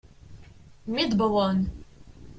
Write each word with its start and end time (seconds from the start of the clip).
Mi 0.93 1.03
d-wwḍen. 1.09 1.59